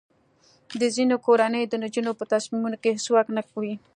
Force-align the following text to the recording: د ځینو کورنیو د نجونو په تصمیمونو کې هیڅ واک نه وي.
د 0.81 0.83
ځینو 0.95 1.15
کورنیو 1.25 1.69
د 1.71 1.73
نجونو 1.83 2.11
په 2.19 2.23
تصمیمونو 2.33 2.77
کې 2.81 2.89
هیڅ 2.95 3.07
واک 3.11 3.27
نه 3.37 3.41
وي. 3.61 3.73